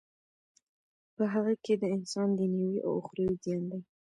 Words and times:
په 1.15 1.23
هغه 1.33 1.53
کی 1.63 1.73
د 1.77 1.83
انسان 1.95 2.27
دینوی 2.39 2.75
او 2.85 2.91
اخروی 3.01 3.35
زیان 3.43 3.63
دی. 3.71 3.81